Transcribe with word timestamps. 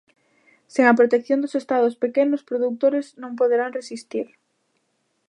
Sen 0.73 0.85
a 0.87 0.97
protección 0.99 1.41
dos 1.43 1.57
Estados 1.61 1.91
os 1.97 2.01
pequenos 2.03 2.45
produtores 2.49 3.05
non 3.21 3.37
poderán 3.39 3.75
resistir. 3.79 4.27